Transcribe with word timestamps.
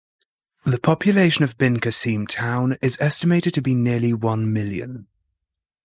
The 0.65 0.79
population 0.79 1.43
of 1.43 1.59
Bin 1.59 1.77
Qasim 1.77 2.27
Town 2.27 2.75
is 2.81 2.97
estimated 2.99 3.53
to 3.53 3.61
be 3.61 3.75
nearly 3.75 4.13
one 4.13 4.51
million. 4.51 5.05